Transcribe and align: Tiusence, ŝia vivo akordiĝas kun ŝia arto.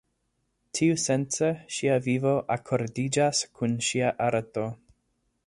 Tiusence, 0.77 1.49
ŝia 1.75 1.99
vivo 2.07 2.33
akordiĝas 2.57 3.45
kun 3.61 3.77
ŝia 3.91 4.11
arto. 4.31 4.67